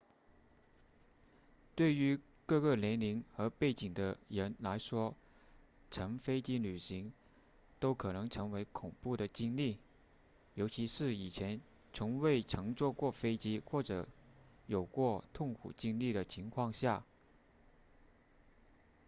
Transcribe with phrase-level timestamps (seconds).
[1.75, 5.13] 对于各个年龄和背景的人来说
[5.91, 7.13] 乘飞机旅行
[7.79, 9.77] 都可能成为恐怖的经历
[10.55, 11.61] 尤其是在以前
[11.93, 13.83] 从未乘坐过飞机或
[14.65, 17.05] 有过痛苦经历的情况下